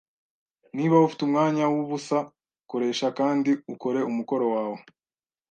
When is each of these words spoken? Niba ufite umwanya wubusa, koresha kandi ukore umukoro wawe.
Niba 0.75 1.03
ufite 1.07 1.21
umwanya 1.23 1.63
wubusa, 1.73 2.17
koresha 2.69 3.07
kandi 3.19 3.51
ukore 3.73 3.99
umukoro 4.11 4.45
wawe. 4.55 4.79